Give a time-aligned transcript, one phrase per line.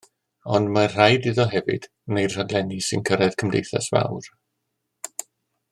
[0.59, 4.27] Ond mae'n rhaid iddo hefyd wneud rhaglenni sy'n cyrraedd cymdeithas fawr.